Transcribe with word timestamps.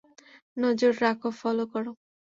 নজর 0.57 0.93
রাখো, 1.03 1.29
ফলো 1.39 1.65
করো। 1.73 1.91